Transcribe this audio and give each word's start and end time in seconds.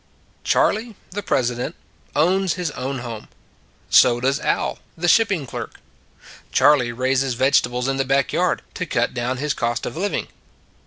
Charley, 0.43 0.95
the 1.11 1.21
president, 1.21 1.75
owns 2.15 2.55
his 2.55 2.71
own 2.71 2.97
home; 3.05 3.27
so 3.91 4.19
does 4.19 4.39
Al, 4.39 4.79
the 4.97 5.07
shipping 5.07 5.45
clerk. 5.45 5.79
Charley 6.51 6.91
raises 6.91 7.35
vegetables 7.35 7.87
in 7.87 7.97
the 7.97 8.03
back 8.03 8.33
yard, 8.33 8.63
He 8.75 8.87
Called 8.87 9.09
the 9.13 9.13
President 9.13 9.13
49 9.13 9.13
to 9.13 9.13
cut 9.13 9.13
down 9.27 9.37
his 9.43 9.53
cost 9.53 9.85
of 9.85 9.95
living. 9.95 10.27